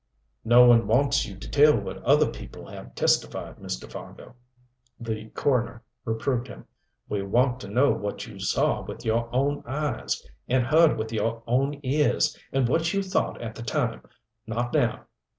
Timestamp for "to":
1.37-1.47, 7.59-7.67